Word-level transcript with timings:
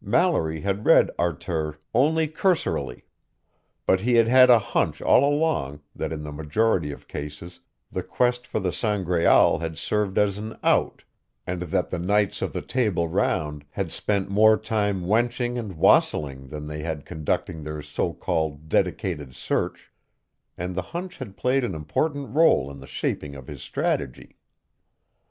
Mallory 0.00 0.62
had 0.62 0.86
read 0.86 1.10
"Arthur" 1.18 1.78
only 1.92 2.26
cursorily, 2.26 3.04
but 3.84 4.00
he 4.00 4.14
had 4.14 4.26
had 4.26 4.48
a 4.48 4.58
hunch 4.58 5.02
all 5.02 5.22
along 5.22 5.82
that 5.94 6.14
in 6.14 6.22
the 6.22 6.32
majority 6.32 6.90
of 6.92 7.06
cases 7.06 7.60
the 7.90 8.02
quest 8.02 8.46
for 8.46 8.58
the 8.58 8.72
Sangraal 8.72 9.58
had 9.58 9.76
served 9.76 10.16
as 10.16 10.38
an 10.38 10.58
out, 10.62 11.04
and 11.46 11.60
that 11.60 11.90
the 11.90 11.98
knights 11.98 12.40
of 12.40 12.54
the 12.54 12.62
Table 12.62 13.06
Round 13.06 13.66
had 13.72 13.92
spent 13.92 14.30
more 14.30 14.56
time 14.56 15.06
wenching 15.06 15.58
and 15.58 15.76
wassailing 15.76 16.48
than 16.48 16.68
they 16.68 16.82
had 16.82 17.04
conducting 17.04 17.62
their 17.62 17.82
so 17.82 18.14
called 18.14 18.70
dedicated 18.70 19.34
search, 19.34 19.92
and 20.56 20.74
the 20.74 20.80
hunch 20.96 21.18
had 21.18 21.36
played 21.36 21.64
an 21.64 21.74
important 21.74 22.34
role 22.34 22.70
in 22.70 22.80
the 22.80 22.86
shaping 22.86 23.34
of 23.34 23.46
his 23.46 23.60
strategy. 23.62 24.38